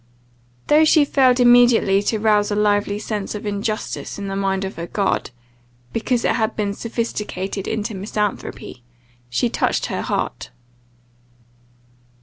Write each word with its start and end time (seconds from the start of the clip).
Though 0.65 0.83
she 0.83 1.05
failed 1.05 1.39
immediately 1.39 2.01
to 2.09 2.17
rouse 2.17 2.49
a 2.49 2.55
lively 2.55 2.97
sense 2.97 3.35
of 3.35 3.45
injustice 3.45 4.17
in 4.17 4.29
the 4.29 4.35
mind 4.35 4.65
of 4.65 4.75
her 4.77 4.87
guard, 4.87 5.29
because 5.93 6.25
it 6.25 6.37
had 6.37 6.55
been 6.55 6.73
sophisticated 6.73 7.67
into 7.67 7.93
misanthropy, 7.93 8.83
she 9.29 9.47
touched 9.47 9.85
her 9.93 10.01
heart. 10.01 10.49